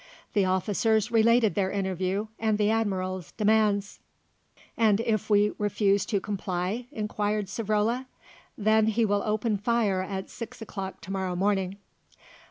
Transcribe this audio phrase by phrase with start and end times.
[0.33, 3.99] The officers related their interview and the Admiral's demands.
[4.75, 8.07] "And if we refuse to comply?" inquired Savrola.
[8.57, 11.77] "Then he will open fire at six o'clock to morrow morning."